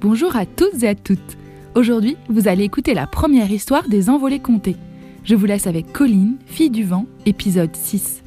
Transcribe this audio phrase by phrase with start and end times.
[0.00, 1.36] Bonjour à toutes et à toutes.
[1.74, 4.76] Aujourd'hui, vous allez écouter la première histoire des envolées comptées.
[5.24, 8.22] Je vous laisse avec Colline, fille du vent, épisode 6.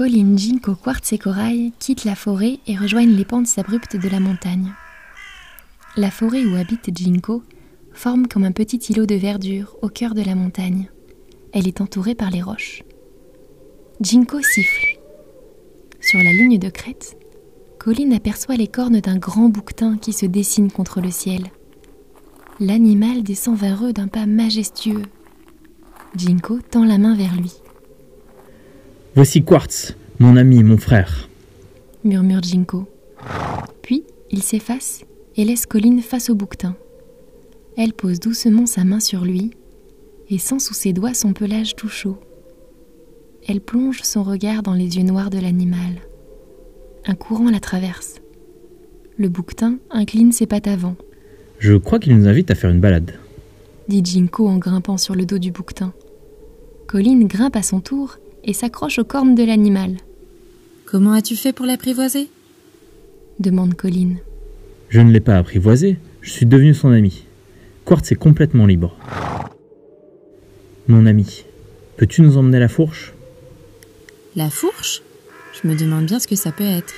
[0.00, 4.18] Colline, Jinko, Quartz et Corail quittent la forêt et rejoignent les pentes abruptes de la
[4.18, 4.72] montagne.
[5.94, 7.42] La forêt où habite Jinko
[7.92, 10.90] forme comme un petit îlot de verdure au cœur de la montagne.
[11.52, 12.82] Elle est entourée par les roches.
[14.00, 14.98] Jinko siffle.
[16.00, 17.18] Sur la ligne de crête,
[17.78, 21.42] Colline aperçoit les cornes d'un grand bouquetin qui se dessine contre le ciel.
[22.58, 25.02] L'animal descend vers eux d'un pas majestueux.
[26.16, 27.52] Jinko tend la main vers lui.
[29.14, 31.28] Voici Quartz, mon ami, mon frère.
[32.04, 32.86] murmure Jinko.
[33.82, 35.02] Puis il s'efface
[35.36, 36.76] et laisse Colline face au bouquetin.
[37.76, 39.50] Elle pose doucement sa main sur lui
[40.28, 42.18] et sent sous ses doigts son pelage tout chaud.
[43.48, 46.00] Elle plonge son regard dans les yeux noirs de l'animal.
[47.06, 48.16] Un courant la traverse.
[49.16, 50.96] Le bouquetin incline ses pattes avant,
[51.58, 53.14] Je crois qu'il nous invite à faire une balade.
[53.88, 55.92] dit Jinko en grimpant sur le dos du bouquetin.
[56.86, 59.96] Colline grimpe à son tour et s'accroche aux cornes de l'animal,
[60.90, 62.28] Comment as-tu fait pour l'apprivoiser?
[63.38, 64.18] Demande Colline.
[64.88, 67.26] Je ne l'ai pas apprivoisé, je suis devenu son ami.
[67.84, 68.96] Quartz est complètement libre.
[70.88, 71.44] Mon ami,
[71.96, 73.14] peux-tu nous emmener à la fourche?
[74.34, 75.02] La fourche?
[75.52, 76.92] Je me demande bien ce que ça peut être.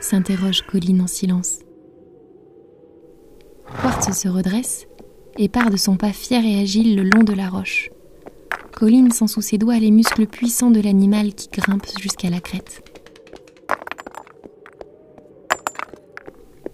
[0.00, 1.58] s'interroge Colline en silence.
[3.82, 4.86] Quartz se redresse
[5.36, 7.90] et part de son pas fier et agile le long de la roche.
[8.82, 12.82] Colline sent sous ses doigts les muscles puissants de l'animal qui grimpe jusqu'à la crête.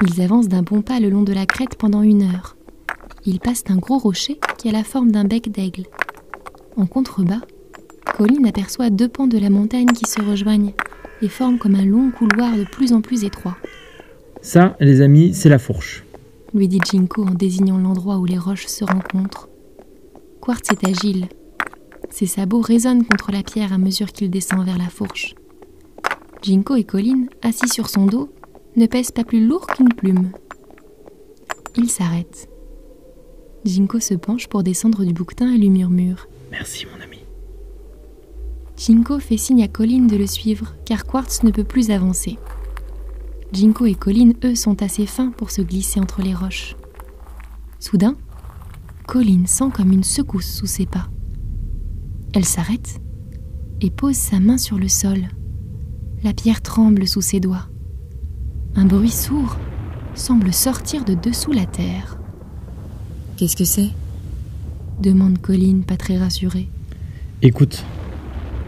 [0.00, 2.56] Ils avancent d'un bon pas le long de la crête pendant une heure.
[3.26, 5.84] Ils passent un gros rocher qui a la forme d'un bec d'aigle.
[6.78, 7.42] En contrebas,
[8.16, 10.72] Colline aperçoit deux pans de la montagne qui se rejoignent
[11.20, 13.58] et forment comme un long couloir de plus en plus étroit,
[14.40, 16.02] Ça, les amis, c'est la fourche.
[16.54, 19.50] lui dit Jinko en désignant l'endroit où les roches se rencontrent.
[20.40, 21.28] Quartz est agile.
[22.10, 25.34] Ses sabots résonnent contre la pierre à mesure qu'il descend vers la fourche.
[26.42, 28.32] Jinko et Colline, assis sur son dos,
[28.76, 30.32] ne pèsent pas plus lourd qu'une plume.
[31.76, 32.48] Il s'arrête.
[33.64, 36.26] Jinko se penche pour descendre du bouquetin et lui murmure.
[36.50, 37.18] Merci, mon ami.
[38.76, 42.38] Jinko fait signe à Colline de le suivre, car Quartz ne peut plus avancer.
[43.52, 46.76] Jinko et Colline, eux, sont assez fins pour se glisser entre les roches.
[47.78, 48.16] Soudain,
[49.06, 51.08] Colline sent comme une secousse sous ses pas.
[52.32, 53.00] Elle s'arrête
[53.80, 55.18] et pose sa main sur le sol.
[56.22, 57.66] La pierre tremble sous ses doigts.
[58.76, 59.56] Un bruit sourd
[60.14, 62.16] semble sortir de dessous la terre,
[63.36, 63.88] Qu'est-ce que c'est?
[65.00, 66.68] Demande Colline, pas très rassurée.
[67.40, 67.86] Écoute,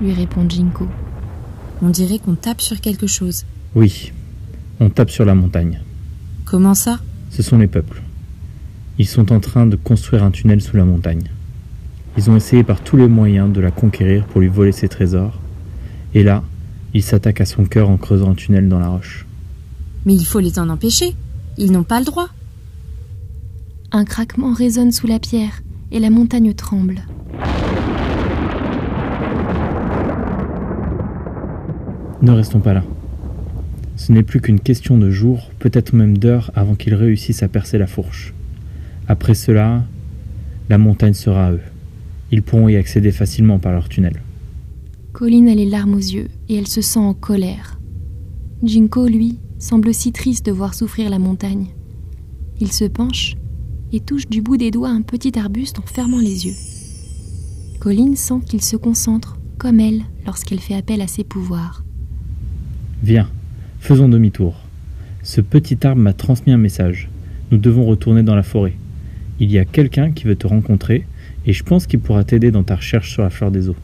[0.00, 0.88] Lui répond Jinko.
[1.82, 3.44] On dirait qu'on tape sur quelque chose.
[3.74, 4.12] oui,
[4.80, 5.82] on tape sur la montagne.
[6.46, 7.00] Comment ça?
[7.30, 8.00] Ce sont les peuples.
[8.98, 11.24] Ils sont en train de construire un tunnel sous la montagne.
[12.16, 15.40] Ils ont essayé par tous les moyens de la conquérir pour lui voler ses trésors.
[16.14, 16.42] Et là,
[16.92, 19.26] ils s'attaquent à son cœur en creusant un tunnel dans la roche.
[20.04, 21.14] Mais il faut les en empêcher.
[21.56, 22.28] Ils n'ont pas le droit.
[23.92, 27.02] Un craquement résonne sous la pierre et la montagne tremble.
[32.20, 32.84] Ne restons pas là.
[33.96, 37.78] Ce n'est plus qu'une question de jours, peut-être même d'heures, avant qu'ils réussissent à percer
[37.78, 38.34] la fourche.
[39.08, 39.82] Après cela,
[40.68, 41.60] la montagne sera à eux.
[42.32, 44.22] Ils pourront y accéder facilement par leur tunnel.
[45.12, 47.78] Colline a les larmes aux yeux et elle se sent en colère.
[48.62, 51.66] Jinko, lui, semble si triste de voir souffrir la montagne.
[52.58, 53.34] Il se penche
[53.92, 56.54] et touche du bout des doigts un petit arbuste en fermant les yeux.
[57.80, 61.84] Colline sent qu'il se concentre, comme elle, lorsqu'elle fait appel à ses pouvoirs.
[63.02, 63.28] Viens,
[63.78, 64.54] faisons demi-tour.
[65.22, 67.10] Ce petit arbre m'a transmis un message.
[67.50, 68.74] Nous devons retourner dans la forêt.
[69.38, 71.06] Il y a quelqu'un qui veut te rencontrer
[71.46, 73.76] et je pense qu'il pourra t'aider dans ta recherche sur la fleur des eaux.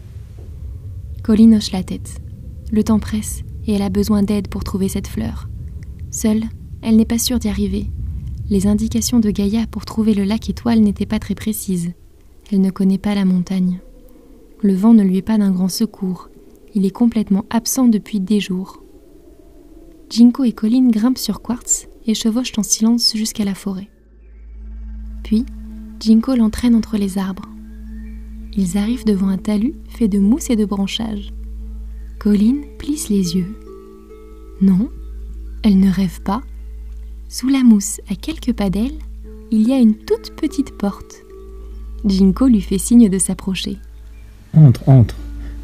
[1.23, 2.21] Colline hoche la tête.
[2.73, 5.49] Le temps presse et elle a besoin d'aide pour trouver cette fleur.
[6.11, 6.45] Seule,
[6.83, 7.87] elle n'est pas sûre d'y arriver.
[8.49, 11.93] Les indications de Gaïa pour trouver le lac étoile n'étaient pas très précises.
[12.51, 13.81] Elle ne connaît pas la montagne.
[14.63, 16.31] Le vent ne lui est pas d'un grand secours,
[16.75, 18.83] Il est complètement absent depuis des jours.
[20.11, 23.89] Jinko et Colline grimpent sur Quartz et chevauchent en silence jusqu'à la forêt.
[26.01, 27.49] Jinko l'entraîne entre les arbres.
[28.57, 31.33] Ils arrivent devant un talus fait de mousse et de branchages.
[32.19, 33.55] Colline plisse les yeux.
[34.61, 34.91] Non,
[35.63, 36.43] elle ne rêve pas.
[37.29, 38.99] Sous la mousse, à quelques pas d'elle,
[39.51, 41.23] il y a une toute petite porte.
[42.05, 43.77] Jinko lui fait signe de s'approcher.
[44.55, 45.17] Entre, entre.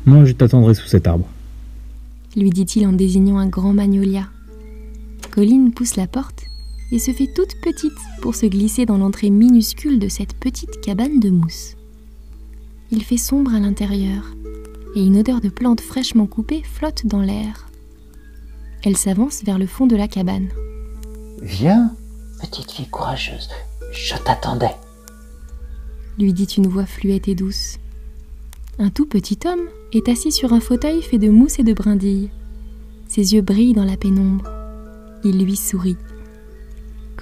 [0.04, 1.28] Moi, je t'attendrai sous cet arbre.
[2.36, 4.28] lui dit-il en désignant un grand magnolia.
[5.30, 6.44] Colline pousse la porte
[6.92, 7.92] et se fait toute petite
[8.22, 11.76] pour se glisser dans l'entrée minuscule de cette petite cabane de mousse.
[12.90, 14.34] Il fait sombre à l'intérieur
[14.94, 17.68] et une odeur de plantes fraîchement coupées flotte dans l'air.
[18.84, 20.48] Elle s'avance vers le fond de la cabane.
[21.42, 21.92] Viens,
[22.40, 23.48] petite fille courageuse,
[23.92, 24.74] je t'attendais.
[26.18, 27.78] lui dit une voix fluette et douce.
[28.78, 32.30] Un tout petit homme est assis sur un fauteuil fait de mousse et de brindilles.
[33.08, 34.50] Ses yeux brillent dans la pénombre.
[35.24, 35.96] Il lui sourit.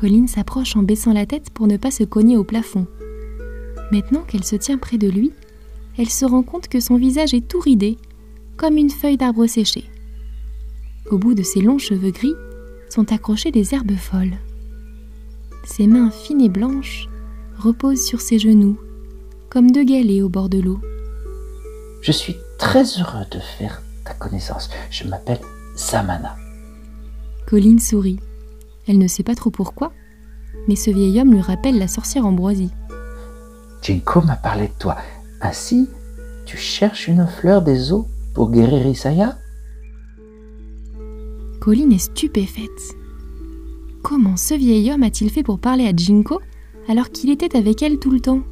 [0.02, 2.88] Colline s'approche en baissant la tête pour ne pas se cogner au plafond.
[3.92, 5.30] Maintenant qu'elle se tient près de lui,
[5.96, 7.98] elle se rend compte que son visage est tout ridé,
[8.56, 9.84] comme une feuille d'arbre séché.
[11.08, 12.34] Au bout de ses longs cheveux gris
[12.90, 14.38] sont accrochées des herbes folles.
[15.62, 17.08] Ses mains fines et blanches
[17.56, 18.80] reposent sur ses genoux,
[19.50, 20.80] comme deux galets au bord de l'eau.
[22.00, 24.68] Je suis très heureux de faire ta connaissance.
[24.90, 25.38] Je m'appelle
[25.76, 26.34] Samana.
[27.46, 28.18] Colline sourit.
[28.86, 29.92] Elle ne sait pas trop pourquoi,
[30.68, 32.70] mais ce vieil homme lui rappelle la sorcière Ambroisie.
[33.82, 34.96] Jinko m'a parlé de toi.
[35.40, 35.88] Ainsi,
[36.46, 39.38] tu cherches une fleur des eaux pour guérir Isaya?
[41.60, 42.96] Colline est stupéfaite.
[44.02, 46.40] Comment ce vieil homme a-t-il fait pour parler à Jinko
[46.88, 48.42] alors qu'il était avec elle tout le temps?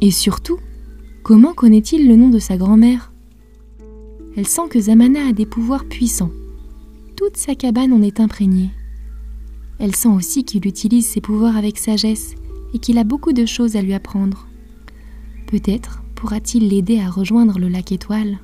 [0.00, 0.58] Et surtout,
[1.24, 3.12] comment connaît-il le nom de sa grand-mère?
[4.36, 6.30] Elle sent que Zamana a des pouvoirs puissants.
[7.16, 8.70] Toute sa cabane en est imprégnée.
[9.78, 12.34] Elle sent aussi qu'il utilise ses pouvoirs avec sagesse
[12.74, 14.46] et qu'il a beaucoup de choses à lui apprendre.
[15.46, 18.38] Peut-être pourra-t-il l'aider à rejoindre le lac étoile.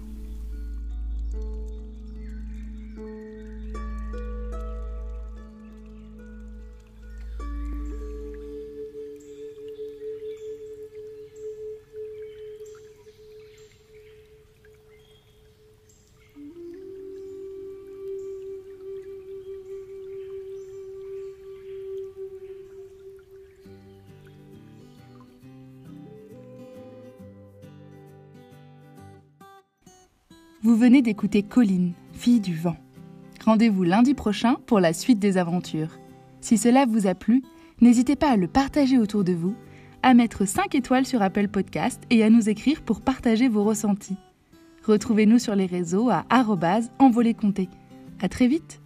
[30.60, 32.76] Vous venez d'écouter Colline, fille du vent.
[33.44, 36.00] Rendez-vous lundi prochain pour la suite des aventures.
[36.40, 37.44] Si cela vous a plu,
[37.80, 39.54] n'hésitez pas à le partager autour de vous,
[40.02, 44.16] à mettre 5 étoiles sur Apple Podcast et à nous écrire pour partager vos ressentis.
[44.84, 46.24] Retrouvez-nous sur les réseaux à
[46.98, 47.68] envoléconté.
[48.20, 48.80] À très vite